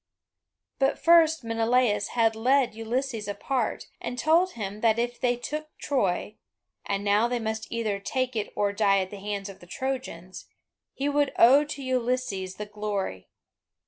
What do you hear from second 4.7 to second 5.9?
that if they took